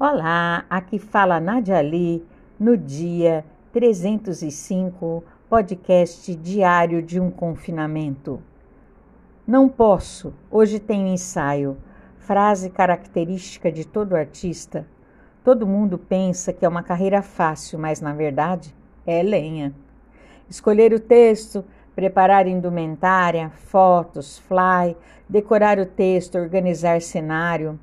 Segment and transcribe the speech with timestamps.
[0.00, 2.24] Olá, aqui fala Nadia Ali
[2.56, 8.40] no dia 305, podcast diário de um confinamento.
[9.44, 11.76] Não posso, hoje tenho ensaio.
[12.16, 14.86] Frase característica de todo artista.
[15.42, 18.72] Todo mundo pensa que é uma carreira fácil, mas na verdade
[19.04, 19.74] é lenha.
[20.48, 21.64] Escolher o texto,
[21.96, 24.96] preparar indumentária, fotos, fly,
[25.28, 27.80] decorar o texto, organizar cenário.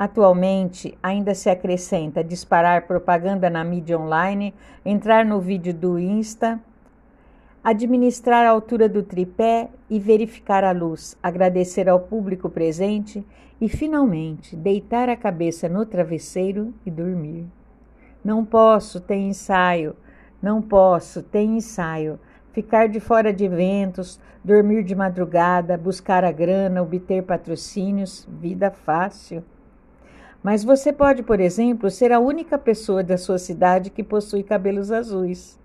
[0.00, 6.58] Atualmente, ainda se acrescenta disparar propaganda na mídia online, entrar no vídeo do Insta,
[7.62, 13.22] administrar a altura do tripé e verificar a luz, agradecer ao público presente
[13.60, 17.46] e, finalmente, deitar a cabeça no travesseiro e dormir.
[18.24, 19.94] Não posso, tem ensaio.
[20.40, 22.18] Não posso, tem ensaio
[22.54, 29.44] ficar de fora de eventos, dormir de madrugada, buscar a grana, obter patrocínios, vida fácil.
[30.42, 34.90] Mas você pode, por exemplo, ser a única pessoa da sua cidade que possui cabelos
[34.90, 35.58] azuis.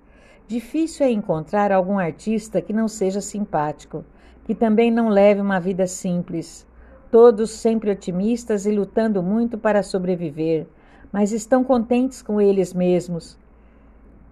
[0.48, 4.04] Difícil é encontrar algum artista que não seja simpático,
[4.44, 6.68] que também não leve uma vida simples.
[7.10, 10.68] Todos sempre otimistas e lutando muito para sobreviver,
[11.12, 13.38] mas estão contentes com eles mesmos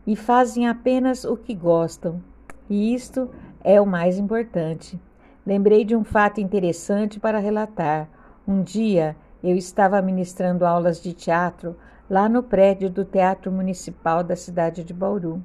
[0.05, 2.21] e fazem apenas o que gostam,
[2.69, 3.29] e isto
[3.63, 4.99] é o mais importante.
[5.45, 8.09] Lembrei de um fato interessante para relatar.
[8.47, 11.75] Um dia eu estava ministrando aulas de teatro
[12.09, 15.43] lá no prédio do Teatro Municipal da cidade de Bauru.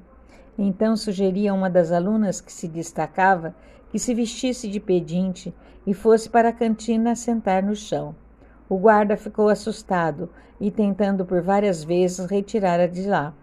[0.57, 3.53] Então sugeri a uma das alunas que se destacava
[3.89, 5.53] que se vestisse de pedinte
[5.85, 8.15] e fosse para a cantina sentar no chão.
[8.69, 10.29] O guarda ficou assustado
[10.61, 13.33] e tentando por várias vezes retirá-la de lá.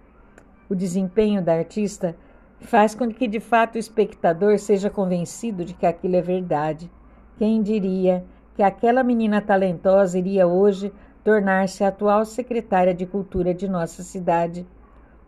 [0.69, 2.17] O desempenho da artista
[2.61, 6.91] faz com que de fato o espectador seja convencido de que aquilo é verdade.
[7.39, 8.25] Quem diria
[8.57, 10.91] que aquela menina talentosa iria hoje
[11.23, 14.67] tornar-se a atual secretária de cultura de nossa cidade?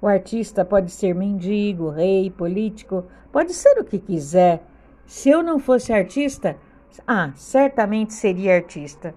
[0.00, 4.62] O artista pode ser mendigo, rei, político, pode ser o que quiser.
[5.04, 6.56] Se eu não fosse artista,
[7.06, 9.14] ah, certamente seria artista.